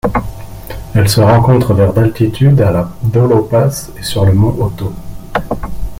[0.95, 4.91] Elle se rencontre vers d'altitude à la Daulo Pass et sur le mont Otto.